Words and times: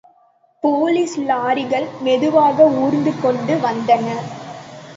Police 0.63 1.13
லாரிகள் 1.21 1.85
மெதுவாக 1.99 2.67
ஊர்ந்து 2.79 3.13
கொண்டு 3.17 3.55
வந்தன. 3.59 4.07